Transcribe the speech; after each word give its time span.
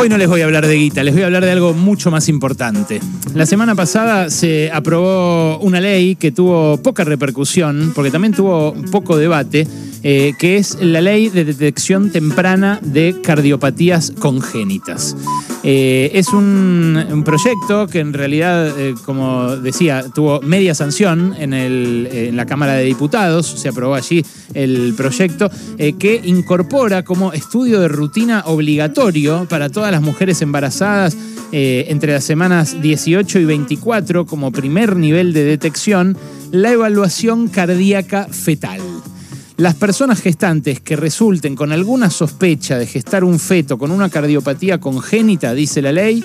Hoy 0.00 0.08
no 0.08 0.16
les 0.16 0.28
voy 0.28 0.42
a 0.42 0.44
hablar 0.44 0.64
de 0.64 0.76
guita, 0.76 1.02
les 1.02 1.12
voy 1.12 1.24
a 1.24 1.26
hablar 1.26 1.44
de 1.44 1.50
algo 1.50 1.74
mucho 1.74 2.12
más 2.12 2.28
importante. 2.28 3.00
La 3.34 3.46
semana 3.46 3.74
pasada 3.74 4.30
se 4.30 4.70
aprobó 4.72 5.58
una 5.58 5.80
ley 5.80 6.14
que 6.14 6.30
tuvo 6.30 6.80
poca 6.80 7.02
repercusión, 7.02 7.90
porque 7.96 8.12
también 8.12 8.32
tuvo 8.32 8.74
poco 8.92 9.16
debate, 9.16 9.66
eh, 10.04 10.34
que 10.38 10.58
es 10.58 10.78
la 10.80 11.00
ley 11.00 11.28
de 11.28 11.44
detección 11.44 12.10
temprana 12.10 12.78
de 12.82 13.16
cardiopatías 13.20 14.12
congénitas. 14.18 15.16
Eh, 15.64 16.12
es 16.14 16.28
un, 16.28 17.22
proyecto 17.24 17.88
que 17.88 17.98
en 17.98 18.12
realidad, 18.12 18.78
eh, 18.78 18.94
como 19.04 19.56
decía, 19.56 20.04
tuvo 20.14 20.40
media 20.40 20.74
sanción 20.74 21.34
en, 21.36 22.36
la 22.36 22.46
Cámara 22.46 22.74
de 22.74 22.84
Diputados, 22.84 23.46
se 23.46 23.68
aprobó 23.68 23.94
allí 23.94 24.24
el 24.54 24.94
proyecto, 24.96 25.50
que 25.76 26.20
incorpora 26.24 27.02
como 27.02 27.32
estudio 27.32 27.80
de 27.80 27.88
rutina 27.88 28.44
obligatorio 28.46 29.46
para 29.48 29.68
todas 29.68 29.90
las 29.90 30.00
mujeres 30.00 30.40
embarazadas 30.42 31.16
entre 31.50 32.12
las 32.12 32.24
semanas 32.24 32.80
18 32.80 33.40
y 33.40 33.44
24 33.44 34.26
como 34.26 34.52
primer 34.52 34.96
nivel 34.96 35.32
de 35.32 35.44
detección 35.44 36.16
la 36.52 36.72
evaluación 36.72 37.48
cardíaca 37.48 38.28
fetal. 38.30 38.80
Las 39.58 39.74
personas 39.74 40.20
gestantes 40.20 40.78
que 40.78 40.94
resulten 40.94 41.56
con 41.56 41.72
alguna 41.72 42.10
sospecha 42.10 42.78
de 42.78 42.86
gestar 42.86 43.24
un 43.24 43.40
feto 43.40 43.76
con 43.76 43.90
una 43.90 44.08
cardiopatía 44.08 44.78
congénita, 44.78 45.52
dice 45.52 45.82
la 45.82 45.90
ley, 45.90 46.22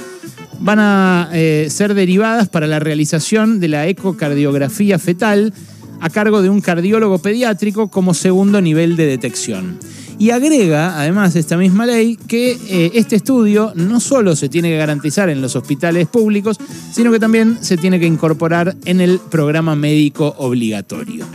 van 0.60 0.78
a 0.80 1.30
eh, 1.34 1.66
ser 1.72 1.96
derivadas 1.96 2.48
para 2.48 2.68
la 2.68 2.78
realización 2.78 3.60
de 3.60 3.70
la 3.70 3.88
ecocardiografía 3.88 5.00
fetal 5.00 5.52
a 6.00 6.12
cargo 6.12 6.44
de 6.44 6.50
un 6.50 6.62
cardiólogo 6.62 7.18
pediátrico 7.18 7.88
como 7.88 8.14
segundo 8.14 8.62
nivel 8.62 8.96
de 8.96 9.08
detección. 9.08 9.80
Y 10.20 10.30
agrega, 10.30 11.00
además, 11.00 11.36
esta 11.36 11.58
misma 11.58 11.88
ley, 11.88 12.18
que 12.28 12.52
eh, 12.70 12.92
este 12.94 13.16
estudio 13.16 13.74
no 13.74 14.00
solo 14.00 14.36
se 14.36 14.48
tiene 14.48 14.70
que 14.70 14.78
garantizar 14.78 15.30
en 15.30 15.42
los 15.42 15.56
hospitales 15.56 16.08
públicos, 16.08 16.58
sino 16.92 17.12
que 17.12 17.20
también 17.20 17.58
se 17.62 17.78
tiene 17.78 18.00
que 18.00 18.06
incorporar 18.06 18.76
en 18.86 19.02
el 19.02 19.20
programa 19.32 19.76
médico 19.76 20.36
obligatorio. 20.38 21.26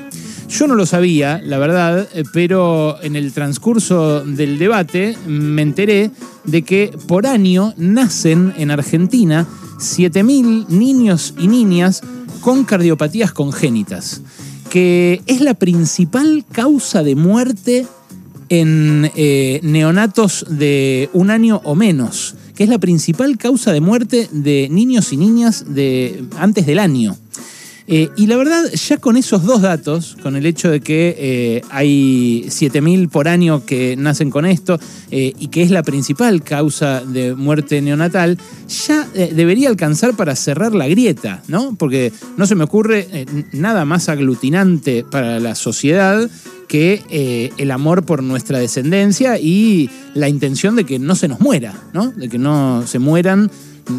Yo 0.49 0.67
no 0.67 0.75
lo 0.75 0.87
sabía, 0.87 1.43
la 1.45 1.59
verdad, 1.59 2.09
eh, 2.15 2.25
pero 2.33 2.97
en 3.03 3.17
el 3.17 3.33
transcurso 3.33 4.25
del 4.25 4.59
debate 4.59 5.15
me 5.27 5.61
enteré 5.61 6.11
de 6.45 6.63
que 6.63 6.97
por 7.07 7.27
año 7.27 7.75
nacen 7.77 8.55
en 8.57 8.71
Argentina 8.71 9.47
7.000 9.79 10.69
niños 10.69 11.35
y 11.39 11.49
niñas 11.49 12.01
con 12.41 12.65
cardiopatías 12.65 13.33
congénitas, 13.33 14.23
que 14.71 15.21
es 15.27 15.43
la 15.43 15.53
principal 15.53 16.45
causa 16.51 17.03
de 17.03 17.15
muerte 17.15 17.87
en 18.49 19.11
eh, 19.17 19.61
neonatos 19.63 20.47
de 20.49 21.11
un 21.13 21.31
año 21.31 21.61
o 21.65 21.75
menos, 21.75 22.37
que 22.55 22.65
es 22.65 22.71
la 22.71 22.79
principal 22.79 23.37
causa 23.37 23.73
de 23.73 23.83
muerte 23.83 24.29
de 24.33 24.69
niños 24.71 25.13
y 25.13 25.19
niñas 25.19 25.75
de 25.75 26.25
antes 26.39 26.65
del 26.65 26.79
año. 26.79 27.19
Eh, 27.91 28.11
y 28.17 28.27
la 28.27 28.37
verdad, 28.37 28.71
ya 28.71 28.99
con 28.99 29.17
esos 29.17 29.45
dos 29.45 29.63
datos, 29.63 30.19
con 30.23 30.37
el 30.37 30.45
hecho 30.45 30.71
de 30.71 30.81
que 30.81 31.17
eh, 31.19 31.63
hay 31.71 32.45
7.000 32.49 33.09
por 33.09 33.29
año 33.29 33.65
que 33.65 33.97
nacen 33.97 34.31
con 34.31 34.45
esto 34.45 34.79
eh, 35.11 35.33
y 35.39 35.49
que 35.49 35.63
es 35.63 35.71
la 35.71 35.83
principal 35.83 36.43
causa 36.43 37.01
de 37.01 37.35
muerte 37.35 37.81
neonatal, 37.81 38.37
ya 38.87 39.09
debería 39.35 39.71
alcanzar 39.71 40.15
para 40.17 40.37
cerrar 40.37 40.75
la 40.75 40.87
grieta, 40.87 41.43
¿no? 41.49 41.77
Porque 41.79 42.13
no 42.37 42.47
se 42.47 42.55
me 42.55 42.65
ocurre 42.65 43.27
nada 43.53 43.87
más 43.87 44.11
aglutinante 44.11 45.03
para 45.11 45.41
la 45.41 45.55
sociedad 45.55 46.29
que 46.69 47.51
el 47.57 47.71
amor 47.71 48.05
por 48.05 48.23
nuestra 48.23 48.59
descendencia 48.59 49.39
y 49.39 49.89
la 50.13 50.29
intención 50.29 50.77
de 50.77 50.85
que 50.85 50.99
no 50.99 51.15
se 51.15 51.29
nos 51.29 51.41
muera, 51.41 51.75
¿no? 51.95 52.11
De 52.11 52.29
que 52.29 52.37
no 52.37 52.87
se 52.87 52.99
mueran 52.99 53.51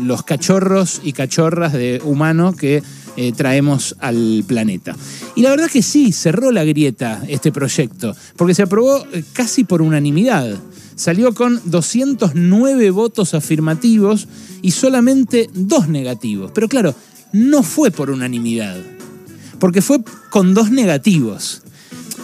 los 0.05 0.23
cachorros 0.23 1.01
y 1.03 1.13
cachorras 1.13 1.73
de 1.73 2.01
humanos 2.03 2.55
que 2.55 2.83
eh, 3.17 3.31
traemos 3.33 3.95
al 3.99 4.43
planeta. 4.47 4.95
Y 5.35 5.41
la 5.41 5.49
verdad 5.49 5.69
que 5.69 5.81
sí, 5.81 6.11
cerró 6.11 6.51
la 6.51 6.63
grieta 6.63 7.23
este 7.27 7.51
proyecto, 7.51 8.15
porque 8.35 8.55
se 8.55 8.63
aprobó 8.63 9.05
eh, 9.11 9.23
casi 9.33 9.63
por 9.63 9.81
unanimidad. 9.81 10.57
Salió 10.95 11.33
con 11.33 11.61
209 11.65 12.91
votos 12.91 13.33
afirmativos 13.33 14.27
y 14.61 14.71
solamente 14.71 15.49
dos 15.53 15.87
negativos. 15.87 16.51
Pero 16.53 16.67
claro, 16.67 16.93
no 17.31 17.63
fue 17.63 17.91
por 17.91 18.09
unanimidad, 18.09 18.77
porque 19.59 19.81
fue 19.81 19.99
con 20.29 20.53
dos 20.53 20.71
negativos. 20.71 21.61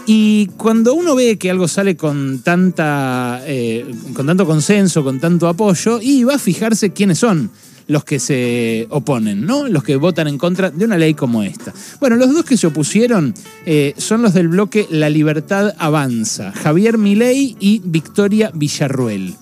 Y 0.07 0.47
cuando 0.57 0.93
uno 0.93 1.15
ve 1.15 1.37
que 1.37 1.49
algo 1.49 1.67
sale 1.67 1.95
con, 1.95 2.39
tanta, 2.39 3.41
eh, 3.45 3.85
con 4.13 4.27
tanto 4.27 4.45
consenso, 4.45 5.03
con 5.03 5.19
tanto 5.19 5.47
apoyo, 5.47 5.99
y 6.01 6.23
va 6.23 6.35
a 6.35 6.39
fijarse 6.39 6.91
quiénes 6.91 7.19
son 7.19 7.49
los 7.87 8.03
que 8.03 8.19
se 8.19 8.87
oponen, 8.89 9.45
¿no? 9.45 9.67
Los 9.67 9.83
que 9.83 9.95
votan 9.95 10.27
en 10.27 10.37
contra 10.37 10.71
de 10.71 10.85
una 10.85 10.97
ley 10.97 11.13
como 11.13 11.43
esta. 11.43 11.73
Bueno, 11.99 12.15
los 12.15 12.33
dos 12.33 12.45
que 12.45 12.57
se 12.57 12.67
opusieron 12.67 13.33
eh, 13.65 13.93
son 13.97 14.21
los 14.21 14.33
del 14.33 14.47
bloque 14.47 14.87
La 14.89 15.09
Libertad 15.09 15.73
Avanza, 15.77 16.51
Javier 16.51 16.97
Milei 16.97 17.55
y 17.59 17.81
Victoria 17.83 18.51
Villarruel. 18.53 19.35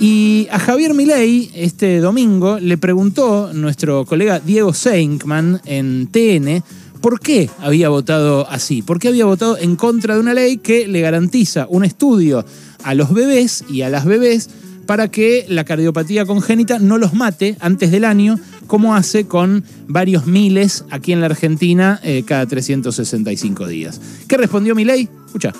Y 0.00 0.46
a 0.52 0.60
Javier 0.60 0.94
Milei 0.94 1.50
este 1.54 1.98
domingo 1.98 2.60
le 2.60 2.78
preguntó 2.78 3.52
nuestro 3.52 4.04
colega 4.04 4.38
Diego 4.38 4.72
Seinkman 4.72 5.60
en 5.64 6.06
TN 6.06 6.62
por 7.00 7.20
qué 7.20 7.50
había 7.58 7.88
votado 7.88 8.48
así, 8.48 8.82
por 8.82 8.98
qué 8.98 9.08
había 9.08 9.24
votado 9.24 9.56
en 9.58 9.76
contra 9.76 10.14
de 10.14 10.20
una 10.20 10.34
ley 10.34 10.58
que 10.58 10.86
le 10.86 11.00
garantiza 11.00 11.66
un 11.68 11.84
estudio 11.84 12.44
a 12.84 12.94
los 12.94 13.12
bebés 13.12 13.64
y 13.68 13.82
a 13.82 13.88
las 13.88 14.04
bebés 14.04 14.50
para 14.88 15.10
que 15.10 15.44
la 15.50 15.64
cardiopatía 15.64 16.24
congénita 16.24 16.78
no 16.78 16.96
los 16.96 17.12
mate 17.12 17.58
antes 17.60 17.90
del 17.90 18.06
año, 18.06 18.40
como 18.66 18.96
hace 18.96 19.26
con 19.26 19.62
varios 19.86 20.26
miles 20.26 20.86
aquí 20.88 21.12
en 21.12 21.20
la 21.20 21.26
Argentina 21.26 22.00
eh, 22.02 22.22
cada 22.26 22.46
365 22.46 23.66
días. 23.66 24.00
¿Qué 24.26 24.38
respondió 24.38 24.74
mi 24.74 24.86
ley? 24.86 25.06
Escucha. 25.26 25.52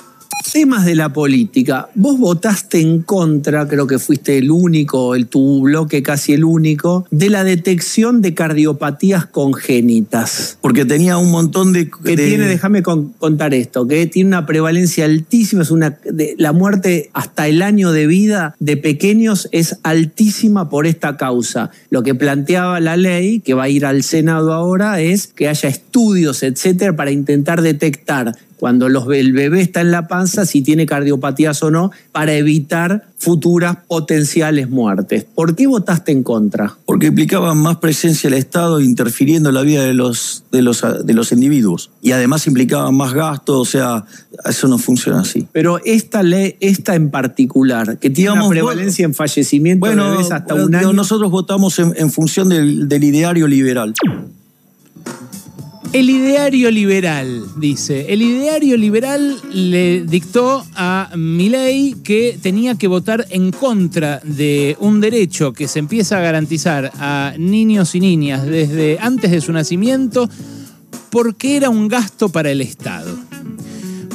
Temas 0.53 0.85
de 0.85 0.95
la 0.95 1.13
política. 1.13 1.89
Vos 1.95 2.19
votaste 2.19 2.81
en 2.81 3.03
contra, 3.03 3.69
creo 3.69 3.87
que 3.87 3.99
fuiste 3.99 4.39
el 4.39 4.51
único, 4.51 5.15
el 5.15 5.27
tu 5.27 5.63
bloque 5.63 6.03
casi 6.03 6.33
el 6.33 6.45
único, 6.45 7.07
de 7.11 7.29
la 7.29 7.45
detección 7.45 8.23
de 8.23 8.35
cardiopatías 8.35 9.27
congénitas. 9.27 10.59
Porque 10.61 10.85
tenía 10.85 11.19
un 11.19 11.31
montón 11.31 11.73
de. 11.73 11.91
Que 11.91 12.17
tiene, 12.17 12.47
déjame 12.47 12.83
contar 12.83 13.55
esto, 13.55 13.87
que 13.87 14.07
tiene 14.07 14.29
una 14.29 14.47
prevalencia 14.47 15.05
altísima, 15.05 15.63
es 15.63 15.71
una. 15.71 15.99
la 16.39 16.53
muerte 16.53 17.11
hasta 17.13 17.47
el 17.47 17.63
año 17.63 17.93
de 17.93 18.07
vida 18.07 18.55
de 18.59 18.77
pequeños 18.77 19.49
es 19.53 19.79
altísima 19.83 20.69
por 20.69 20.87
esta 20.87 21.17
causa. 21.17 21.71
Lo 21.91 22.03
que 22.03 22.15
planteaba 22.15 22.81
la 22.81 22.97
ley, 22.97 23.41
que 23.41 23.55
va 23.55 23.65
a 23.65 23.69
ir 23.69 23.85
al 23.85 24.03
Senado 24.03 24.53
ahora, 24.53 25.01
es 25.01 25.27
que 25.27 25.49
haya 25.49 25.69
estudios, 25.69 26.43
etcétera, 26.43 26.97
para 26.97 27.11
intentar 27.11 27.63
detectar 27.63 28.35
cuando 28.59 28.89
los, 28.89 29.07
el 29.13 29.33
bebé 29.33 29.61
está 29.61 29.81
en 29.81 29.91
la 29.91 30.09
panza, 30.09 30.47
si 30.47 30.63
tiene 30.63 30.87
cardiopatías 30.87 31.63
o 31.63 31.71
no, 31.71 31.91
para 32.13 32.35
evitar 32.35 33.09
futuras 33.19 33.79
potenciales 33.89 34.71
muertes. 34.71 35.25
¿Por 35.25 35.57
qué 35.57 35.67
votaste 35.67 36.13
en 36.13 36.23
contra? 36.23 36.77
Porque 36.87 37.09
implicaba 37.09 37.55
más 37.55 37.79
presencia 37.79 38.31
del 38.31 38.39
Estado 38.39 38.81
interfiriendo 38.81 39.49
en 39.49 39.57
la 39.57 39.63
vida 39.63 39.83
de 39.83 39.95
los, 39.95 40.45
de 40.53 40.63
los, 40.63 40.85
de 41.05 41.15
los 41.15 41.33
individuos. 41.33 41.91
Y 42.01 42.13
además 42.13 42.47
implicaba 42.47 42.91
más 42.93 43.15
gasto, 43.15 43.61
o 43.61 43.65
sea, 43.65 44.05
eso 44.45 44.69
no 44.69 44.79
funciona 44.79 45.21
así. 45.21 45.47
Pero 45.53 45.81
esta 45.85 46.23
ley, 46.23 46.57
esta 46.61 46.95
en 46.95 47.11
particular, 47.11 47.99
que 47.99 48.11
tiene 48.11 48.33
una 48.33 48.49
prevalencia 48.49 49.05
en 49.05 49.15
fallecimiento 49.15 49.87
de 49.87 49.97
bebés 49.97 50.31
hasta 50.31 50.55
un 50.55 50.75
año. 50.75 50.93
Nosotros 50.93 51.31
votamos 51.31 51.79
en, 51.79 51.93
en 51.97 52.11
función 52.11 52.49
del, 52.49 52.89
del 52.89 53.05
ideario 53.05 53.47
liberal. 53.47 53.95
El 55.93 56.11
ideario 56.11 56.71
liberal, 56.71 57.47
dice. 57.57 58.13
El 58.13 58.21
ideario 58.21 58.77
liberal 58.77 59.37
le 59.53 60.03
dictó 60.03 60.65
a 60.75 61.11
Milei 61.17 61.95
que 62.05 62.39
tenía 62.43 62.75
que 62.75 62.89
votar 62.89 63.27
en 63.31 63.51
contra 63.51 64.21
de 64.23 64.77
un 64.81 65.01
derecho 65.01 65.55
que 65.55 65.67
se 65.67 65.79
empieza 65.79 66.19
a 66.19 66.21
garantizar 66.21 66.93
a 66.99 67.33
niños 67.39 67.95
y 67.95 68.01
niñas 68.01 68.45
desde 68.45 68.99
antes 69.01 69.31
de 69.31 69.41
su 69.41 69.51
nacimiento 69.53 70.29
porque 71.11 71.57
era 71.57 71.71
un 71.71 71.89
gasto 71.89 72.29
para 72.29 72.51
el 72.51 72.61
Estado. 72.61 73.17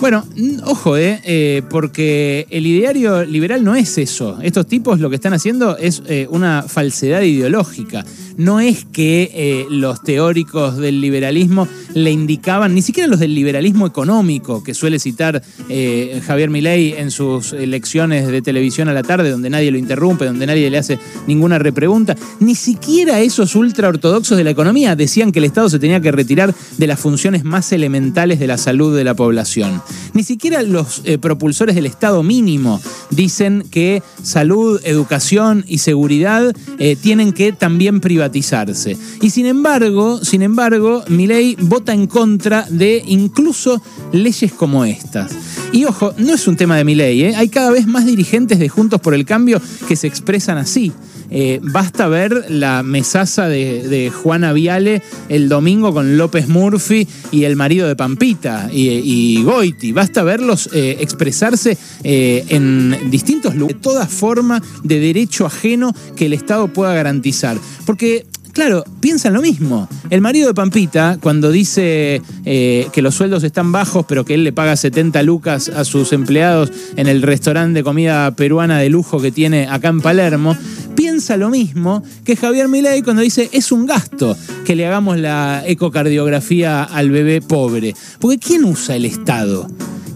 Bueno, 0.04 0.26
ojo, 0.66 0.98
eh, 0.98 1.22
eh, 1.24 1.62
porque 1.70 2.46
el 2.50 2.68
ideario 2.68 3.24
liberal 3.24 3.64
no 3.64 3.74
es 3.74 3.98
eso. 3.98 4.38
Estos 4.42 4.68
tipos 4.68 5.00
lo 5.00 5.10
que 5.10 5.16
están 5.16 5.32
haciendo 5.32 5.78
es 5.78 6.04
eh, 6.08 6.28
una 6.30 6.64
falsedad 6.64 7.22
ideológica. 7.22 8.04
No 8.38 8.60
es 8.60 8.86
que 8.86 9.32
eh, 9.34 9.66
los 9.70 10.02
teóricos 10.04 10.78
del 10.78 11.02
liberalismo 11.02 11.68
le 11.94 12.12
indicaban, 12.12 12.74
ni 12.74 12.82
siquiera 12.82 13.08
los 13.08 13.20
del 13.20 13.36
liberalismo 13.36 13.86
económico, 13.86 14.64
que 14.64 14.74
suele 14.74 15.00
citar 15.00 15.42
eh, 15.70 16.22
Javier 16.26 16.50
Milei 16.50 16.94
en 16.94 17.12
sus 17.12 17.54
lecciones 17.54 18.28
de 18.28 18.42
televisión 18.42 18.90
a 18.90 18.94
la 18.94 19.04
tarde, 19.04 19.30
donde 19.30 19.50
nadie 19.50 19.72
lo 19.72 19.78
interrumpe, 19.78 20.26
donde 20.26 20.46
nadie 20.46 20.70
le 20.70 20.78
hace 20.78 21.00
ninguna 21.28 21.60
repregunta, 21.60 22.16
ni 22.40 22.56
siquiera 22.56 23.22
esos 23.22 23.56
ultraortodoxos 23.56 24.38
de 24.38 24.44
la 24.44 24.50
economía 24.50 24.96
decían 24.96 25.32
que 25.32 25.40
el 25.40 25.46
Estado 25.46 25.70
se 25.70 25.80
tenía 25.80 26.02
que 26.02 26.12
retirar 26.12 26.54
de 26.78 26.88
las 26.88 27.00
funciones 27.00 27.44
más 27.44 27.72
elementales 27.72 28.40
de 28.40 28.48
la 28.48 28.58
salud 28.58 28.96
de 28.96 29.04
la 29.04 29.14
población. 29.14 29.82
Ni 30.14 30.24
siquiera 30.24 30.64
los 30.64 31.02
eh, 31.06 31.18
propulsores 31.18 31.76
del 31.76 31.86
Estado 31.86 32.24
mínimo 32.24 32.82
dicen 33.10 33.64
que 33.70 34.02
salud, 34.22 34.80
educación 34.84 35.64
y 35.68 35.80
seguridad 35.80 36.56
tienen 37.02 37.34
que 37.34 37.52
también 37.52 38.02
Y 39.22 39.30
sin 39.30 39.46
embargo, 39.46 40.24
sin 40.24 40.42
embargo, 40.42 41.04
Milei 41.08 41.56
vota 41.60 41.94
en 41.94 42.08
contra 42.08 42.66
de 42.70 43.04
incluso 43.06 43.82
leyes 44.12 44.54
como 44.54 44.86
estas. 44.86 45.32
Y 45.74 45.86
ojo, 45.86 46.14
no 46.20 46.36
es 46.36 46.48
un 46.48 46.56
tema 46.56 46.78
de 46.78 46.84
Milei, 46.84 47.24
¿eh? 47.24 47.36
hay 47.36 47.50
cada 47.50 47.72
vez 47.72 47.88
más 47.88 48.06
dirigentes 48.06 48.60
de 48.60 48.70
Juntos 48.70 49.02
por 49.02 49.16
el 49.16 49.26
Cambio 49.26 49.60
que 49.88 49.96
se 49.96 50.06
expresan 50.06 50.60
así. 50.60 50.92
Eh, 51.32 51.60
basta 51.64 52.08
ver 52.08 52.46
la 52.50 52.84
mesaza 52.84 53.48
de, 53.48 54.12
Juana 54.14 54.54
Viale 54.54 55.02
el 55.30 55.50
domingo 55.50 55.92
con 55.92 56.16
López 56.16 56.48
Murphy 56.48 57.08
y 57.32 57.46
el 57.46 57.56
marido 57.56 57.88
de 57.88 57.96
Pampita 57.96 58.70
y, 58.72 59.42
Goiti. 59.42 59.94
Basta 59.94 60.22
verlos 60.22 60.70
eh, 60.74 60.98
expresarse 61.00 61.76
en 62.04 63.10
distintos 63.10 63.56
lugares, 63.56 63.82
toda 63.82 64.06
forma 64.06 64.62
de 64.84 65.00
derecho 65.00 65.48
ajeno 65.48 65.92
que 66.16 66.28
el 66.28 66.34
Estado 66.34 66.68
pueda 66.68 66.94
garantizar. 66.94 67.58
Porque 67.88 68.28
Claro, 68.54 68.84
piensan 69.00 69.34
lo 69.34 69.42
mismo. 69.42 69.90
El 70.12 70.22
marido 70.22 70.48
de 70.48 70.54
Pampita, 70.54 71.18
cuando 71.20 71.52
dice 71.52 72.22
eh, 72.46 72.88
que 72.94 73.02
los 73.02 73.16
sueldos 73.16 73.44
están 73.44 73.72
bajos, 73.72 74.06
pero 74.08 74.26
que 74.26 74.36
él 74.36 74.44
le 74.44 74.54
paga 74.54 74.76
70 74.76 75.24
lucas 75.24 75.70
a 75.70 75.84
sus 75.84 76.14
empleados 76.14 76.72
en 76.96 77.08
el 77.08 77.24
restaurante 77.24 77.80
de 77.80 77.84
comida 77.84 78.30
peruana 78.36 78.78
de 78.78 78.90
lujo 78.90 79.20
que 79.20 79.32
tiene 79.32 79.68
acá 79.68 79.88
en 79.88 80.02
Palermo, 80.02 80.56
piensa 80.96 81.36
lo 81.36 81.50
mismo 81.50 82.04
que 82.24 82.36
Javier 82.36 82.68
Milei 82.68 83.02
cuando 83.02 83.24
dice 83.24 83.50
es 83.54 83.72
un 83.72 83.88
gasto 83.88 84.38
que 84.66 84.76
le 84.76 84.86
hagamos 84.86 85.18
la 85.18 85.64
ecocardiografía 85.66 86.84
al 86.84 87.10
bebé 87.10 87.42
pobre. 87.42 87.96
Porque 88.20 88.38
¿quién 88.38 88.66
usa 88.66 88.96
el 88.96 89.06
Estado? 89.06 89.68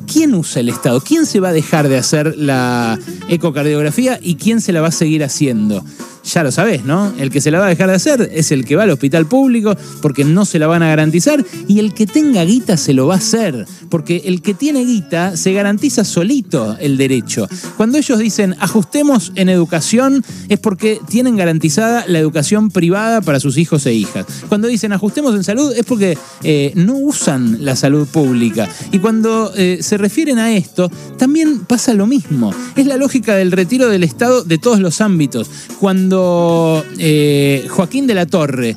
¿Quién 0.05 0.35
usa 0.35 0.59
el 0.59 0.69
Estado? 0.69 1.01
¿Quién 1.01 1.25
se 1.25 1.39
va 1.39 1.49
a 1.49 1.53
dejar 1.53 1.89
de 1.89 1.97
hacer 1.97 2.35
la 2.37 2.99
ecocardiografía 3.29 4.19
y 4.21 4.35
quién 4.35 4.61
se 4.61 4.73
la 4.73 4.81
va 4.81 4.89
a 4.89 4.91
seguir 4.91 5.23
haciendo? 5.23 5.83
Ya 6.27 6.43
lo 6.43 6.51
sabés, 6.51 6.83
¿no? 6.83 7.13
El 7.17 7.29
que 7.29 7.41
se 7.41 7.51
la 7.51 7.59
va 7.59 7.65
a 7.65 7.69
dejar 7.69 7.89
de 7.89 7.95
hacer 7.95 8.29
es 8.33 8.51
el 8.51 8.65
que 8.65 8.75
va 8.75 8.83
al 8.83 8.89
hospital 8.89 9.25
público 9.25 9.75
porque 10.01 10.23
no 10.23 10.45
se 10.45 10.59
la 10.59 10.67
van 10.67 10.83
a 10.83 10.89
garantizar 10.89 11.43
y 11.67 11.79
el 11.79 11.93
que 11.93 12.05
tenga 12.05 12.43
guita 12.43 12.77
se 12.77 12.93
lo 12.93 13.07
va 13.07 13.15
a 13.15 13.17
hacer, 13.17 13.65
porque 13.89 14.23
el 14.25 14.41
que 14.41 14.53
tiene 14.53 14.83
guita 14.83 15.37
se 15.37 15.53
garantiza 15.53 16.03
solito 16.03 16.77
el 16.79 16.97
derecho. 16.97 17.47
Cuando 17.77 17.97
ellos 17.97 18.19
dicen 18.19 18.55
ajustemos 18.59 19.31
en 19.35 19.49
educación 19.49 20.23
es 20.49 20.59
porque 20.59 20.99
tienen 21.07 21.37
garantizada 21.37 22.05
la 22.07 22.19
educación 22.19 22.71
privada 22.71 23.21
para 23.21 23.39
sus 23.39 23.57
hijos 23.57 23.85
e 23.85 23.93
hijas. 23.93 24.25
Cuando 24.49 24.67
dicen 24.67 24.93
ajustemos 24.93 25.33
en 25.35 25.43
salud 25.43 25.73
es 25.75 25.85
porque 25.85 26.17
eh, 26.43 26.73
no 26.75 26.95
usan 26.95 27.63
la 27.63 27.75
salud 27.75 28.07
pública. 28.07 28.67
Y 28.91 28.99
cuando 28.99 29.53
eh, 29.55 29.79
se 29.81 29.97
refieren 29.97 30.39
a 30.39 30.53
esto, 30.53 30.91
también 31.17 31.59
pasa 31.59 31.93
lo 31.93 32.05
mismo. 32.05 32.53
Es 32.75 32.85
la 32.85 32.97
lógica 32.97 33.35
del 33.35 33.51
retiro 33.51 33.87
del 33.87 34.03
Estado 34.03 34.43
de 34.43 34.57
todos 34.57 34.79
los 34.79 35.01
ámbitos. 35.01 35.49
Cuando 35.79 36.16
eh, 36.97 37.65
Joaquín 37.69 38.07
de 38.07 38.15
la 38.15 38.25
Torre, 38.25 38.75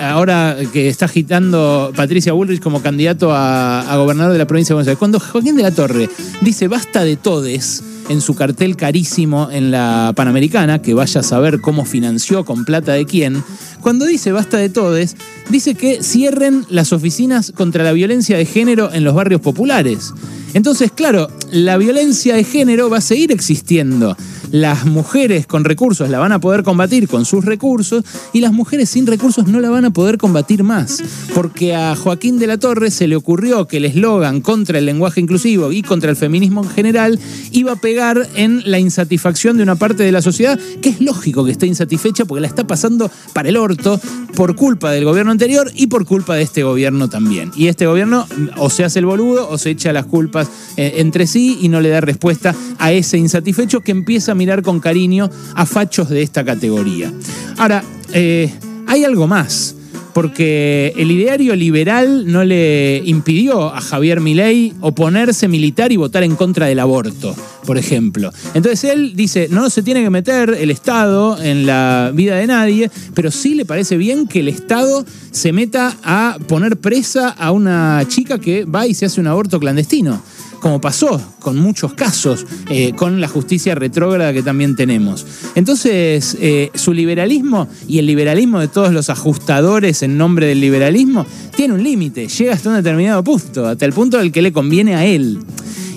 ahora 0.00 0.56
que 0.72 0.88
está 0.88 1.06
agitando 1.06 1.92
Patricia 1.94 2.32
Bullrich 2.32 2.60
como 2.60 2.82
candidato 2.82 3.30
a, 3.32 3.96
gobernador 3.96 4.32
de 4.32 4.38
la 4.38 4.46
provincia 4.46 4.72
de 4.72 4.76
Buenos 4.76 4.88
Aires, 4.88 4.98
cuando 4.98 5.20
Joaquín 5.20 5.56
de 5.56 5.62
la 5.62 5.70
Torre 5.70 6.08
dice 6.40 6.68
basta 6.68 7.04
de 7.04 7.16
todes, 7.16 7.82
en 8.08 8.20
su 8.20 8.34
cartel 8.34 8.76
carísimo 8.76 9.48
en 9.50 9.70
la 9.70 10.12
Panamericana, 10.14 10.80
que 10.80 10.94
vaya 10.94 11.20
a 11.20 11.24
saber 11.24 11.60
cómo 11.60 11.84
financió 11.84 12.44
con 12.44 12.64
plata 12.64 12.92
de 12.92 13.04
quién, 13.04 13.42
cuando 13.80 14.04
dice 14.06 14.32
basta 14.32 14.56
de 14.58 14.68
todes, 14.68 15.16
dice 15.50 15.74
que 15.74 16.02
cierren 16.02 16.64
las 16.68 16.92
oficinas 16.92 17.52
contra 17.52 17.84
la 17.84 17.92
violencia 17.92 18.36
de 18.36 18.46
género 18.46 18.92
en 18.92 19.04
los 19.04 19.14
barrios 19.14 19.40
populares. 19.40 20.12
Entonces, 20.54 20.90
claro, 20.90 21.28
la 21.50 21.76
violencia 21.76 22.34
de 22.34 22.44
género 22.44 22.88
va 22.88 22.98
a 22.98 23.02
seguir 23.02 23.32
existiendo 23.32 24.16
las 24.50 24.86
mujeres 24.86 25.46
con 25.46 25.64
recursos 25.64 26.08
la 26.08 26.18
van 26.18 26.32
a 26.32 26.40
poder 26.40 26.62
combatir 26.62 27.08
con 27.08 27.24
sus 27.24 27.44
recursos 27.44 28.04
y 28.32 28.40
las 28.40 28.52
mujeres 28.52 28.90
sin 28.90 29.06
recursos 29.06 29.46
no 29.46 29.60
la 29.60 29.70
van 29.70 29.84
a 29.84 29.90
poder 29.90 30.18
combatir 30.18 30.62
más. 30.62 31.02
Porque 31.34 31.74
a 31.74 31.96
Joaquín 31.96 32.38
de 32.38 32.46
la 32.46 32.58
Torre 32.58 32.90
se 32.90 33.06
le 33.06 33.16
ocurrió 33.16 33.66
que 33.66 33.78
el 33.78 33.84
eslogan 33.84 34.40
contra 34.40 34.78
el 34.78 34.86
lenguaje 34.86 35.20
inclusivo 35.20 35.72
y 35.72 35.82
contra 35.82 36.10
el 36.10 36.16
feminismo 36.16 36.62
en 36.62 36.70
general 36.70 37.18
iba 37.50 37.72
a 37.72 37.76
pegar 37.76 38.28
en 38.34 38.62
la 38.70 38.78
insatisfacción 38.78 39.56
de 39.56 39.62
una 39.62 39.76
parte 39.76 40.02
de 40.02 40.12
la 40.12 40.22
sociedad, 40.22 40.58
que 40.80 40.90
es 40.90 41.00
lógico 41.00 41.44
que 41.44 41.52
esté 41.52 41.66
insatisfecha 41.66 42.24
porque 42.24 42.40
la 42.40 42.48
está 42.48 42.66
pasando 42.66 43.10
para 43.32 43.48
el 43.48 43.56
orto 43.56 44.00
por 44.34 44.54
culpa 44.54 44.90
del 44.90 45.04
gobierno 45.04 45.32
anterior 45.32 45.70
y 45.74 45.86
por 45.86 46.04
culpa 46.04 46.34
de 46.34 46.42
este 46.42 46.62
gobierno 46.62 47.08
también. 47.08 47.50
Y 47.56 47.68
este 47.68 47.86
gobierno 47.86 48.26
o 48.56 48.70
se 48.70 48.84
hace 48.84 48.98
el 48.98 49.06
boludo 49.06 49.48
o 49.48 49.58
se 49.58 49.70
echa 49.70 49.92
las 49.92 50.06
culpas 50.06 50.48
eh, 50.76 50.94
entre 50.96 51.26
sí 51.26 51.58
y 51.60 51.68
no 51.68 51.80
le 51.80 51.88
da 51.88 52.00
respuesta 52.00 52.54
a 52.78 52.92
ese 52.92 53.18
insatisfecho 53.18 53.80
que 53.80 53.92
empieza 53.92 54.32
a 54.32 54.34
mirar 54.34 54.45
con 54.62 54.80
cariño 54.80 55.30
a 55.54 55.66
fachos 55.66 56.08
de 56.08 56.22
esta 56.22 56.44
categoría. 56.44 57.12
Ahora, 57.56 57.82
eh, 58.12 58.52
hay 58.86 59.04
algo 59.04 59.26
más 59.26 59.76
porque 60.16 60.94
el 60.96 61.10
ideario 61.10 61.54
liberal 61.54 62.24
no 62.32 62.42
le 62.42 63.02
impidió 63.04 63.74
a 63.74 63.82
Javier 63.82 64.22
Milei 64.22 64.72
oponerse 64.80 65.46
militar 65.46 65.92
y 65.92 65.98
votar 65.98 66.22
en 66.22 66.36
contra 66.36 66.64
del 66.64 66.78
aborto, 66.78 67.36
por 67.66 67.76
ejemplo. 67.76 68.32
Entonces 68.54 68.90
él 68.90 69.12
dice, 69.14 69.48
no 69.50 69.68
se 69.68 69.82
tiene 69.82 70.02
que 70.02 70.08
meter 70.08 70.56
el 70.58 70.70
Estado 70.70 71.38
en 71.42 71.66
la 71.66 72.12
vida 72.14 72.36
de 72.36 72.46
nadie, 72.46 72.90
pero 73.12 73.30
sí 73.30 73.54
le 73.56 73.66
parece 73.66 73.98
bien 73.98 74.26
que 74.26 74.40
el 74.40 74.48
Estado 74.48 75.04
se 75.32 75.52
meta 75.52 75.94
a 76.02 76.38
poner 76.48 76.78
presa 76.78 77.28
a 77.28 77.52
una 77.52 78.02
chica 78.08 78.38
que 78.38 78.64
va 78.64 78.86
y 78.86 78.94
se 78.94 79.04
hace 79.04 79.20
un 79.20 79.26
aborto 79.26 79.60
clandestino 79.60 80.22
como 80.60 80.80
pasó 80.80 81.20
con 81.40 81.58
muchos 81.58 81.94
casos, 81.94 82.46
eh, 82.68 82.92
con 82.94 83.20
la 83.20 83.28
justicia 83.28 83.74
retrógrada 83.74 84.32
que 84.32 84.42
también 84.42 84.76
tenemos. 84.76 85.26
Entonces, 85.54 86.36
eh, 86.40 86.70
su 86.74 86.92
liberalismo 86.92 87.68
y 87.86 87.98
el 87.98 88.06
liberalismo 88.06 88.60
de 88.60 88.68
todos 88.68 88.92
los 88.92 89.10
ajustadores 89.10 90.02
en 90.02 90.18
nombre 90.18 90.46
del 90.46 90.60
liberalismo 90.60 91.26
tiene 91.54 91.74
un 91.74 91.82
límite, 91.82 92.28
llega 92.28 92.54
hasta 92.54 92.70
un 92.70 92.76
determinado 92.76 93.22
punto, 93.22 93.66
hasta 93.66 93.84
el 93.84 93.92
punto 93.92 94.18
del 94.18 94.32
que 94.32 94.42
le 94.42 94.52
conviene 94.52 94.94
a 94.94 95.04
él. 95.04 95.38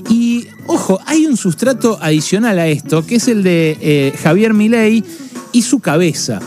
Y, 0.09 0.47
ojo, 0.65 0.99
hay 1.05 1.25
un 1.27 1.37
sustrato 1.37 1.99
adicional 2.01 2.57
a 2.57 2.67
esto, 2.67 3.05
que 3.05 3.15
es 3.15 3.27
el 3.27 3.43
de 3.43 3.77
eh, 3.79 4.13
Javier 4.23 4.53
Milei 4.53 5.03
y 5.51 5.61
su 5.61 5.79
cabeza. 5.79 6.39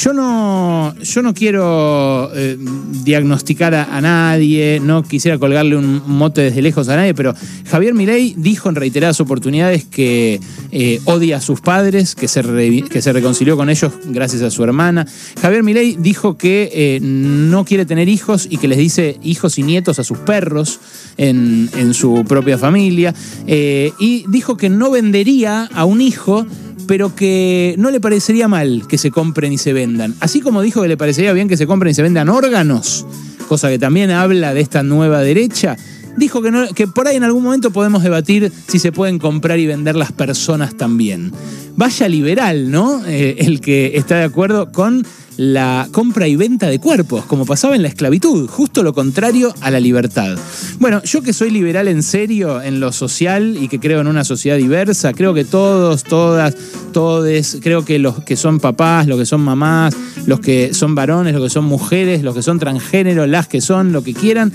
Yo 0.00 0.12
no, 0.12 0.94
yo 1.02 1.22
no 1.22 1.34
quiero 1.34 2.30
eh, 2.32 2.56
diagnosticar 3.02 3.74
a, 3.74 4.00
nadie, 4.00 4.78
no 4.80 5.02
quisiera 5.02 5.38
colgarle 5.38 5.74
un 5.74 6.02
mote 6.06 6.40
desde 6.42 6.62
lejos 6.62 6.88
a 6.88 6.94
nadie, 6.94 7.14
pero 7.14 7.34
Javier 7.68 7.94
Milei 7.94 8.32
dijo 8.36 8.68
en 8.68 8.76
reiteradas 8.76 9.20
oportunidades 9.20 9.84
que 9.84 10.40
eh, 10.70 11.00
odia 11.04 11.38
a 11.38 11.40
sus 11.40 11.60
padres, 11.60 12.14
que 12.14 12.28
se, 12.28 12.42
que 12.88 13.02
se 13.02 13.12
reconcilió 13.12 13.56
con 13.56 13.70
ellos 13.70 13.92
gracias 14.04 14.42
a 14.42 14.52
su 14.52 14.62
hermana. 14.62 15.04
Javier 15.42 15.64
Milei 15.64 15.96
dijo 15.98 16.38
que 16.38 16.70
eh, 16.72 17.00
no 17.02 17.64
quiere 17.64 17.84
tener 17.84 18.08
hijos 18.08 18.46
y 18.48 18.58
que 18.58 18.68
les 18.68 18.78
dice 18.78 19.18
hijos 19.24 19.58
y 19.58 19.64
nietos 19.64 19.98
a 19.98 20.04
sus 20.04 20.18
perros 20.18 20.78
en, 21.16 21.70
en 21.76 21.92
su 21.92 22.24
propia 22.24 22.56
familia. 22.56 23.12
y 23.48 24.24
dijo 24.28 24.56
que 24.56 24.68
no 24.68 24.92
vendería 24.92 25.68
a 25.74 25.84
un 25.84 26.00
hijo 26.00 26.46
pero 26.88 27.14
que 27.14 27.76
no 27.78 27.90
le 27.92 28.00
parecería 28.00 28.48
mal 28.48 28.84
que 28.88 28.98
se 28.98 29.12
compren 29.12 29.52
y 29.52 29.58
se 29.58 29.72
vendan. 29.72 30.16
Así 30.18 30.40
como 30.40 30.62
dijo 30.62 30.82
que 30.82 30.88
le 30.88 30.96
parecería 30.96 31.32
bien 31.34 31.46
que 31.46 31.56
se 31.56 31.66
compren 31.66 31.92
y 31.92 31.94
se 31.94 32.02
vendan 32.02 32.28
órganos, 32.30 33.06
cosa 33.46 33.68
que 33.68 33.78
también 33.78 34.10
habla 34.10 34.54
de 34.54 34.62
esta 34.62 34.82
nueva 34.82 35.20
derecha, 35.20 35.76
dijo 36.16 36.42
que, 36.42 36.68
que 36.74 36.86
por 36.86 37.08
ahí 37.08 37.16
en 37.16 37.24
algún 37.24 37.42
momento 37.42 37.70
podemos 37.70 38.02
debatir 38.02 38.52
si 38.66 38.78
se 38.78 38.92
pueden 38.92 39.18
comprar 39.18 39.58
y 39.58 39.66
vender 39.66 39.96
las 39.96 40.12
personas 40.12 40.76
también. 40.76 41.32
Vaya 41.76 42.08
liberal, 42.08 42.70
¿no? 42.70 43.06
Eh, 43.06 43.36
el 43.38 43.60
que 43.60 43.92
está 43.96 44.16
de 44.16 44.24
acuerdo 44.24 44.72
con 44.72 45.06
la 45.38 45.88
compra 45.92 46.26
y 46.26 46.34
venta 46.34 46.66
de 46.66 46.80
cuerpos, 46.80 47.24
como 47.24 47.46
pasaba 47.46 47.76
en 47.76 47.82
la 47.82 47.88
esclavitud, 47.88 48.48
justo 48.48 48.82
lo 48.82 48.92
contrario 48.92 49.54
a 49.60 49.70
la 49.70 49.78
libertad. 49.78 50.36
Bueno, 50.80 51.00
yo 51.04 51.22
que 51.22 51.32
soy 51.32 51.52
liberal 51.52 51.86
en 51.86 52.02
serio 52.02 52.60
en 52.60 52.80
lo 52.80 52.90
social 52.90 53.56
y 53.58 53.68
que 53.68 53.78
creo 53.78 54.00
en 54.00 54.08
una 54.08 54.24
sociedad 54.24 54.56
diversa, 54.56 55.12
creo 55.12 55.34
que 55.34 55.44
todos, 55.44 56.02
todas, 56.02 56.56
todes, 56.92 57.58
creo 57.62 57.84
que 57.84 58.00
los 58.00 58.24
que 58.24 58.36
son 58.36 58.58
papás, 58.58 59.06
los 59.06 59.16
que 59.16 59.26
son 59.26 59.40
mamás, 59.40 59.94
los 60.26 60.40
que 60.40 60.74
son 60.74 60.96
varones, 60.96 61.32
los 61.34 61.44
que 61.44 61.50
son 61.50 61.66
mujeres, 61.66 62.24
los 62.24 62.34
que 62.34 62.42
son 62.42 62.58
transgénero, 62.58 63.24
las 63.28 63.46
que 63.46 63.60
son, 63.60 63.92
lo 63.92 64.02
que 64.02 64.14
quieran, 64.14 64.52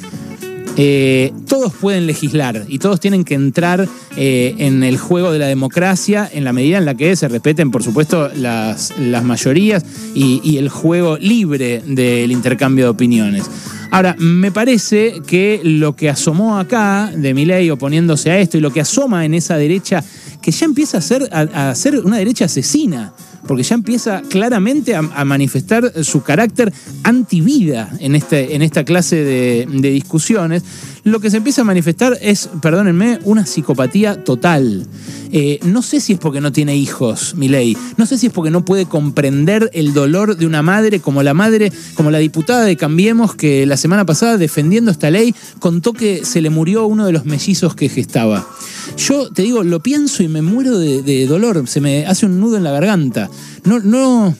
eh, 0.75 1.32
todos 1.48 1.72
pueden 1.74 2.08
legislar 2.08 2.65
y 2.68 2.80
todos 2.80 3.00
tienen 3.00 3.24
que 3.24 3.36
entrar 3.36 3.88
eh, 4.18 4.56
en 4.58 4.84
el 4.84 4.98
juego 4.98 5.32
de 5.32 5.38
la 5.38 5.46
democracia 5.46 6.27
en 6.32 6.44
la 6.44 6.53
medida 6.53 6.80
en 6.80 6.86
la 6.86 6.96
que 6.96 7.15
se 7.15 7.27
respeten, 7.27 7.70
por 7.70 7.84
supuesto, 7.84 8.30
las, 8.36 8.94
mayorías 8.98 9.86
y, 10.15 10.58
el 10.58 10.70
juego 10.70 11.18
libre 11.18 11.82
del 11.86 12.32
intercambio 12.32 12.86
de 12.86 12.89
opiniones. 12.89 13.46
Ahora, 13.92 14.15
me 14.18 14.51
parece 14.51 15.22
que 15.27 15.62
lo 15.63 15.96
que 15.96 16.10
asomó 16.10 16.58
acá 16.58 17.12
de 17.15 17.34
Milei 17.36 17.70
oponiéndose 17.70 18.32
a 18.32 18.39
esto 18.39 18.58
y 18.58 18.62
lo 18.62 18.74
que 18.74 18.82
asoma 18.82 19.25
en 19.25 19.36
esa 19.36 19.58
derecha, 19.58 20.03
que 20.42 20.51
ya 20.51 20.65
empieza 20.65 20.98
a 20.98 21.44
a, 21.44 21.70
a 21.70 21.75
ser 21.75 22.00
una 22.00 22.18
derecha 22.18 22.46
asesina, 22.46 23.13
porque 23.48 23.64
ya 23.64 23.76
empieza 23.76 24.22
claramente 24.22 24.96
a, 24.96 25.02
manifestar 25.02 26.04
su 26.04 26.24
carácter 26.24 26.74
antivida 27.04 27.90
en, 28.00 28.16
este, 28.16 28.56
en 28.56 28.62
esta 28.62 28.84
clase 28.84 29.16
de 29.24 29.92
discusiones, 29.92 30.64
lo 31.04 31.20
que 31.20 31.30
se 31.30 31.38
empieza 31.38 31.62
a 31.62 31.66
manifestar 31.66 32.18
es, 32.22 32.50
perdónenme, 32.62 33.20
una 33.24 33.46
psicopatía 33.46 34.24
total. 34.24 34.88
Eh, 35.34 35.60
no 35.64 35.82
sé 35.82 36.00
si 36.00 36.14
es 36.14 36.20
porque 36.20 36.40
no 36.40 36.52
tiene 36.54 36.78
hijos, 36.78 37.36
Milei. 37.36 37.76
No 37.98 38.06
sé 38.06 38.18
si 38.18 38.28
es 38.28 38.34
porque 38.34 38.52
no 38.52 38.64
puede 38.64 38.86
comprender 38.86 39.70
el 39.74 39.94
dolor 39.94 40.38
de 40.38 40.46
una 40.46 40.62
madre 40.62 41.02
como 41.02 41.22
la 41.22 41.34
madre, 41.34 41.74
como 41.96 42.10
la 42.10 42.20
diputada 42.20 42.64
de 42.64 42.78
Cambiemos 42.78 43.36
que 43.36 43.66
la 43.66 43.76
semana 43.76 44.06
pasada 44.06 44.38
defendiendo 44.38 44.92
esta 44.92 45.12
ley 45.12 45.36
contó 45.60 45.92
que 45.92 46.24
se 46.24 46.42
le 46.42 46.50
murió 46.50 46.86
uno 46.86 47.06
de 47.06 47.12
los 47.12 47.26
mellizos 47.26 47.76
que 47.76 47.90
gestaba. 47.90 48.48
Yo 48.98 49.30
te 49.30 49.42
digo, 49.42 49.64
lo 49.64 49.82
pienso 49.82 50.24
y 50.24 50.30
me 50.30 50.42
muero 50.42 50.78
de, 50.78 51.02
de 51.02 51.26
dolor, 51.28 51.68
se 51.68 51.82
me 51.82 52.06
hace 52.06 52.26
un 52.26 52.40
nudo 52.40 52.56
en 52.56 52.64
la 52.64 52.72
garganta. 52.72 53.30
No, 53.66 53.80
no, 53.80 54.36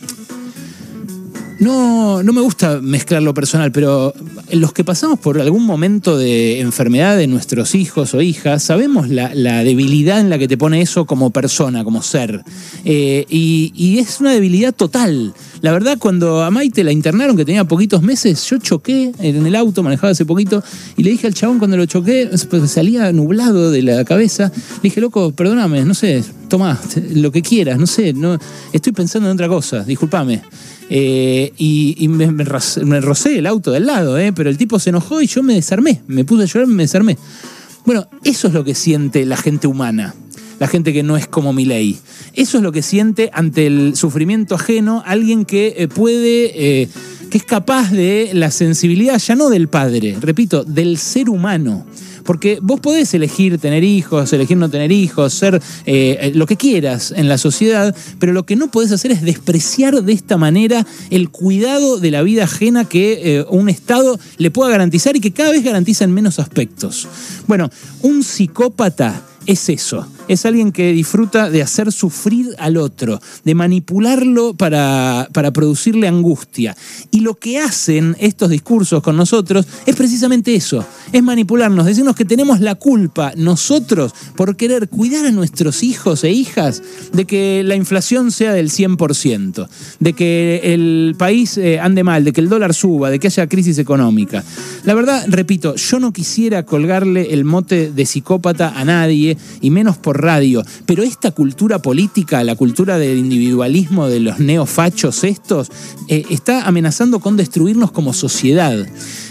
no, 1.60 2.24
no 2.24 2.34
me 2.34 2.41
gusta 2.41 2.79
mezclar 2.82 3.22
lo 3.22 3.34
personal, 3.34 3.72
pero 3.72 4.13
los 4.60 4.74
que 4.74 4.83
pasamos 4.83 5.19
por 5.19 5.39
algún 5.39 5.65
momento 5.65 6.17
de 6.17 6.60
enfermedad 6.60 7.17
de 7.17 7.27
nuestros 7.27 7.75
hijos 7.75 8.13
o 8.13 8.22
hijas, 8.22 8.63
sabemos 8.63 9.10
la, 9.10 9.33
la 9.33 9.63
debilidad 9.63 10.19
en 10.19 10.29
la 10.29 10.38
que 10.38 10.48
te 10.48 10.57
pone 10.57 10.81
eso 10.81 11.05
como 11.05 11.31
persona, 11.31 11.83
como 11.83 12.01
ser. 12.01 12.43
Eh, 12.86 13.25
y, 13.29 13.72
y, 13.75 14.00
es 14.00 14.19
una 14.19 14.31
debilidad 14.31 14.74
total. 14.74 15.33
La 15.62 15.72
verdad, 15.72 15.98
cuando 15.98 16.43
a 16.43 16.51
Maite 16.51 16.83
la 16.83 16.91
internaron, 16.91 17.38
que 17.38 17.45
tenía 17.45 17.63
poquitos 17.65 18.01
meses, 18.01 18.43
yo 18.50 18.57
choqué 18.57 19.12
en 19.19 19.45
el 19.45 19.55
auto, 19.55 19.81
manejaba 19.81 20.12
hace 20.12 20.25
poquito, 20.25 20.63
y 20.98 21.03
le 21.03 21.12
dije 21.12 21.27
al 21.27 21.33
chabón 21.33 21.57
cuando 21.57 21.77
lo 21.77 21.86
choqué, 21.86 22.29
pues 22.50 22.72
salía 22.72 23.12
nublado 23.12 23.72
de 23.72 23.81
la 23.81 24.03
cabeza, 24.03 24.51
le 24.53 24.81
dije, 24.83 25.01
loco, 25.01 25.31
perdóname, 25.31 25.86
no 25.86 25.93
sé, 25.93 26.24
toma 26.53 26.79
lo 27.15 27.31
que 27.31 27.41
quieras, 27.41 27.79
no 27.79 27.88
sé, 27.88 28.13
no, 28.13 28.38
estoy 28.72 28.93
pensando 28.93 29.27
en 29.27 29.33
otra 29.33 29.48
cosa, 29.48 29.83
discúlpame. 29.83 30.39
Eh, 30.88 31.51
y, 31.57 32.07
me, 32.10 32.31
me, 32.31 32.43
rocé 33.01 33.39
el 33.39 33.48
auto 33.48 33.72
del 33.72 33.88
lado, 33.88 34.19
eh, 34.19 34.31
pero 34.33 34.51
el 34.51 34.57
tipo 34.60 34.77
se 34.77 34.91
enojó 34.91 35.19
y 35.19 35.25
yo 35.25 35.41
me 35.41 35.55
desarmé, 35.55 36.03
me 36.05 36.25
puse 36.25 36.43
a 36.43 36.45
llorar 36.45 36.69
y 36.69 36.74
me 36.74 36.83
desarmé. 36.83 37.17
Bueno, 37.88 38.05
eso 38.24 38.50
es 38.50 38.53
lo 38.53 38.63
que 38.63 38.75
siente 38.75 39.25
la 39.25 39.36
gente 39.36 39.65
humana, 39.65 40.13
la 40.60 40.67
gente 40.67 40.93
que 40.93 41.01
no 41.01 41.17
es 41.17 41.25
como 41.25 41.53
mi 41.53 41.65
ley. 41.65 41.98
Eso 42.33 42.57
es 42.57 42.63
lo 42.63 42.72
que 42.72 42.83
siente 42.83 43.31
ante 43.33 43.65
el 43.65 43.95
sufrimiento 43.95 44.53
ajeno 44.53 45.01
alguien 45.07 45.45
que 45.45 45.74
eh, 45.75 45.88
puede, 45.88 46.81
eh, 46.83 46.88
que 47.31 47.39
es 47.39 47.45
capaz 47.45 47.89
de 47.89 48.29
la 48.36 48.51
sensibilidad 48.51 49.17
ya 49.17 49.33
no 49.33 49.50
del 49.50 49.69
padre, 49.69 50.17
repito, 50.22 50.63
del 50.63 51.00
ser 51.00 51.31
humano. 51.31 51.83
Porque 52.23 52.59
vos 52.61 52.79
podés 52.79 53.13
elegir 53.13 53.57
tener 53.57 53.83
hijos, 53.83 54.31
elegir 54.33 54.57
no 54.57 54.69
tener 54.69 54.91
hijos, 54.91 55.33
ser 55.33 55.61
eh, 55.85 56.31
lo 56.35 56.45
que 56.45 56.57
quieras 56.57 57.13
en 57.15 57.27
la 57.27 57.37
sociedad, 57.37 57.95
pero 58.19 58.33
lo 58.33 58.43
que 58.43 58.55
no 58.55 58.71
podés 58.71 58.91
hacer 58.91 59.11
es 59.11 59.21
despreciar 59.21 60.03
de 60.03 60.13
esta 60.13 60.37
manera 60.37 60.85
el 61.09 61.29
cuidado 61.29 61.99
de 61.99 62.11
la 62.11 62.21
vida 62.21 62.45
ajena 62.45 62.85
que 62.85 63.37
eh, 63.37 63.45
un 63.49 63.69
Estado 63.69 64.19
le 64.37 64.51
pueda 64.51 64.71
garantizar 64.71 65.15
y 65.15 65.19
que 65.19 65.31
cada 65.31 65.51
vez 65.51 65.63
garantiza 65.63 66.03
en 66.03 66.13
menos 66.13 66.39
aspectos. 66.39 67.07
Bueno, 67.47 67.69
un 68.01 68.23
psicópata 68.23 69.23
es 69.45 69.69
eso. 69.69 70.07
Es 70.27 70.45
alguien 70.45 70.71
que 70.71 70.91
disfruta 70.93 71.49
de 71.49 71.61
hacer 71.61 71.91
sufrir 71.91 72.49
al 72.57 72.77
otro, 72.77 73.19
de 73.43 73.55
manipularlo 73.55 74.53
para, 74.53 75.27
para, 75.33 75.51
producirle 75.51 76.07
angustia. 76.07 76.75
Y 77.11 77.21
lo 77.21 77.35
que 77.35 77.59
hacen 77.59 78.15
estos 78.19 78.49
discursos 78.49 79.03
con 79.03 79.17
nosotros 79.17 79.65
es 79.85 79.95
precisamente 79.95 80.55
eso, 80.55 80.85
es 81.11 81.21
manipularnos, 81.23 81.85
decirnos 81.85 82.15
que 82.15 82.25
tenemos 82.25 82.59
la 82.59 82.75
culpa 82.75 83.33
nosotros 83.35 84.13
por 84.35 84.55
querer 84.55 84.89
cuidar 84.89 85.25
a 85.25 85.31
nuestros 85.31 85.83
hijos 85.83 86.23
e 86.23 86.31
hijas 86.31 86.81
de 87.11 87.25
que 87.25 87.63
la 87.63 87.75
inflación 87.75 88.31
sea 88.31 88.53
del 88.53 88.69
100%, 88.69 89.67
de 89.99 90.13
que 90.13 90.61
el 90.63 91.15
país 91.17 91.57
eh, 91.57 91.79
ande 91.79 92.03
mal, 92.03 92.23
de 92.23 92.33
que 92.33 92.41
el 92.41 92.49
dólar 92.49 92.73
suba, 92.73 93.09
de 93.09 93.19
que 93.19 93.27
haya 93.27 93.47
crisis 93.47 93.77
económica. 93.77 94.43
La 94.83 94.93
verdad, 94.93 95.25
repito, 95.27 95.75
yo 95.75 95.99
no 95.99 96.13
quisiera 96.13 96.63
colgarle 96.63 97.33
el 97.33 97.45
mote 97.45 97.91
de 97.91 98.05
psicópata 98.05 98.73
a 98.75 98.85
nadie, 98.85 99.37
y 99.61 99.69
menos 99.69 99.97
radio, 100.13 100.63
pero 100.86 101.03
esta 101.03 101.32
cultura 101.32 101.79
política, 101.79 102.43
la 102.43 102.55
cultura 102.55 102.98
del 102.98 103.17
individualismo 103.17 104.08
de 104.08 104.20
los 104.20 104.39
neofachos 104.39 105.24
estos, 105.24 105.72
eh, 106.08 106.24
está 106.29 106.67
amenazando 106.67 107.20
con 107.20 107.38
destruirnos 107.38 107.91
como 107.91 108.13
sociedad. 108.13 108.86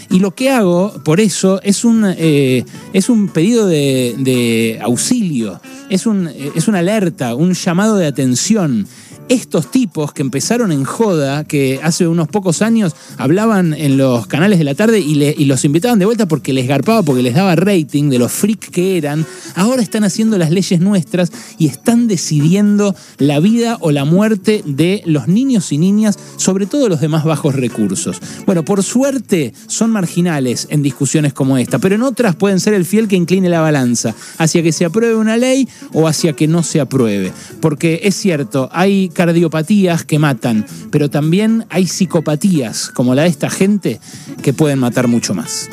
Y 0.09 0.19
lo 0.19 0.31
que 0.31 0.51
hago, 0.51 0.93
por 1.03 1.19
eso, 1.19 1.61
es 1.63 1.83
un, 1.83 2.05
eh, 2.05 2.65
es 2.93 3.09
un 3.09 3.29
pedido 3.29 3.65
de, 3.65 4.15
de 4.19 4.79
auxilio, 4.83 5.59
es, 5.89 6.05
un, 6.05 6.27
es 6.27 6.67
una 6.67 6.79
alerta, 6.79 7.35
un 7.35 7.53
llamado 7.53 7.97
de 7.97 8.05
atención 8.05 8.87
estos 9.33 9.71
tipos 9.71 10.13
que 10.13 10.21
empezaron 10.21 10.71
en 10.71 10.83
joda, 10.83 11.43
que 11.43 11.79
hace 11.81 12.07
unos 12.07 12.27
pocos 12.27 12.61
años 12.61 12.95
hablaban 13.17 13.73
en 13.73 13.97
los 13.97 14.27
canales 14.27 14.59
de 14.59 14.63
la 14.63 14.75
tarde 14.75 14.99
y, 14.99 15.45
los 15.45 15.65
invitaban 15.65 15.97
de 15.97 16.05
vuelta 16.05 16.27
porque 16.27 16.53
les 16.53 16.67
garpaba, 16.67 17.01
porque 17.01 17.23
les 17.23 17.33
daba 17.33 17.55
rating 17.55 18.09
de 18.09 18.19
los 18.19 18.31
freak 18.31 18.69
que 18.69 18.97
eran, 18.97 19.25
ahora 19.55 19.81
están 19.81 20.03
haciendo 20.03 20.37
las 20.37 20.51
leyes 20.51 20.79
nuestras 20.79 21.31
y 21.57 21.67
están 21.67 22.07
decidiendo 22.07 22.95
la 23.17 23.39
vida 23.39 23.77
o 23.81 23.91
la 23.91 24.05
muerte 24.05 24.63
de 24.65 25.01
los 25.05 25.27
niños 25.27 25.71
y 25.71 25.79
niñas, 25.79 26.19
sobre 26.37 26.67
todo 26.67 26.87
los 26.87 27.01
de 27.01 27.07
más 27.07 27.23
bajos 27.23 27.55
recursos. 27.55 28.21
Bueno, 28.45 28.63
por 28.63 28.83
suerte 28.83 29.53
son 29.67 29.89
marginales 29.89 30.67
en 30.69 30.83
discusiones 30.83 31.33
como 31.33 31.57
esta, 31.57 31.79
pero 31.79 31.95
en 31.95 32.03
otras 32.03 32.35
pueden 32.35 32.59
ser 32.59 32.75
el 32.75 32.85
fiel 32.85 33.07
que 33.07 33.15
incline 33.15 33.49
la 33.49 33.61
balanza 33.61 34.13
hacia 34.37 34.61
que 34.61 34.71
se 34.71 34.85
apruebe 34.85 35.15
una 35.15 35.37
ley 35.37 35.67
o 35.91 36.07
hacia 36.07 36.33
que 36.33 36.47
no 36.47 36.61
se 36.61 36.79
apruebe. 36.79 37.31
Porque 37.61 38.01
es 38.03 38.15
cierto, 38.15 38.69
hay 38.71 39.09
cardiopatías 39.25 40.03
que 40.03 40.19
matan, 40.19 40.65
pero 40.91 41.09
también 41.09 41.65
hay 41.69 41.87
psicopatías, 41.87 42.89
como 42.89 43.15
la 43.15 43.21
de 43.21 43.29
esta 43.29 43.49
gente, 43.49 44.01
que 44.41 44.51
pueden 44.51 44.79
matar 44.79 45.07
mucho 45.07 45.33
más. 45.33 45.69